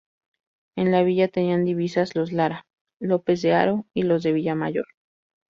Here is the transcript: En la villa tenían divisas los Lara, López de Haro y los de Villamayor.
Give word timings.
En 0.75 0.91
la 0.91 1.03
villa 1.03 1.27
tenían 1.27 1.63
divisas 1.63 2.15
los 2.15 2.31
Lara, 2.31 2.65
López 2.99 3.43
de 3.43 3.53
Haro 3.53 3.85
y 3.93 4.01
los 4.01 4.23
de 4.23 4.31
Villamayor. 4.33 4.87